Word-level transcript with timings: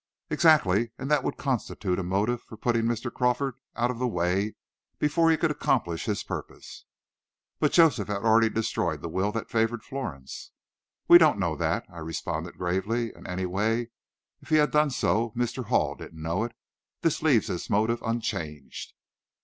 "Exactly; 0.31 0.89
and 0.97 1.11
that 1.11 1.23
would 1.23 1.37
constitute 1.37 1.99
a 1.99 2.03
motive 2.03 2.41
for 2.41 2.57
putting 2.57 2.85
Mr. 2.85 3.13
Crawford 3.13 3.53
out 3.75 3.91
of 3.91 3.99
the 3.99 4.07
way 4.07 4.55
before 4.97 5.29
he 5.29 5.37
could 5.37 5.51
accomplish 5.51 6.05
his 6.05 6.23
purpose." 6.23 6.85
"But 7.59 7.71
Joseph 7.71 8.07
had 8.07 8.23
already 8.23 8.49
destroyed 8.49 9.03
the 9.03 9.07
will 9.09 9.31
that 9.33 9.51
favored 9.51 9.83
Florence." 9.83 10.53
"We 11.07 11.19
don't 11.19 11.37
know 11.37 11.55
that," 11.55 11.85
I 11.87 11.99
responded 11.99 12.57
gravely. 12.57 13.13
"And, 13.13 13.27
anyway, 13.27 13.91
if 14.41 14.49
he 14.49 14.55
had 14.55 14.71
done 14.71 14.89
so, 14.89 15.33
Mr. 15.37 15.65
Hall 15.65 15.93
didn't 15.93 16.19
know 16.19 16.45
it. 16.45 16.55
This 17.03 17.21
leaves 17.21 17.45
his 17.45 17.69
motive 17.69 18.01
unchanged." 18.03 18.93